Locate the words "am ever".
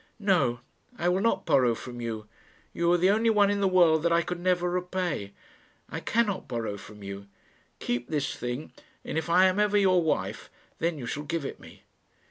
9.45-9.77